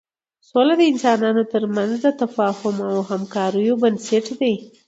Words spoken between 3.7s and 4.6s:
بنسټ دی.